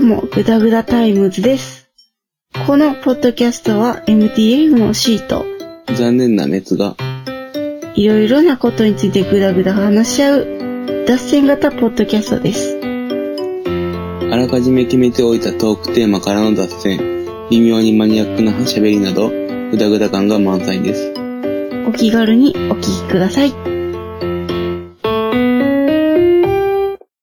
[0.00, 1.88] もグダグダタイムズです。
[2.66, 5.44] このポッドキャストは MTF のシート、
[5.94, 6.96] 残念な熱が、
[7.94, 12.78] いろいろなことについてグダグダ話し合う脱線型ポッドキャストです。
[14.30, 16.98] あらかじめ決めておいたトークテーマからの脱線、
[17.50, 19.28] 微妙にマニアックな喋りなど、
[19.70, 21.12] グダグダ感が満載です。
[21.86, 23.71] お気軽にお聞きください。